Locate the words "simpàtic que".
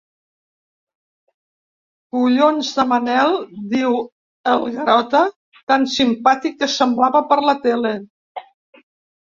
5.99-6.75